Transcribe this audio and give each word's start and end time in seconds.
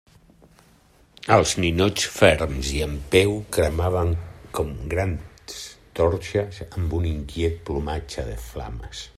Els 1.35 1.51
ninots 1.63 2.07
ferms 2.13 2.71
i 2.77 2.81
en 2.87 2.95
peu 3.17 3.35
cremaven 3.57 4.15
com 4.61 4.73
grans 4.95 5.61
torxes 6.01 6.61
amb 6.69 6.97
un 7.03 7.09
inquiet 7.15 7.65
plomatge 7.69 8.27
de 8.33 8.39
flames. 8.49 9.09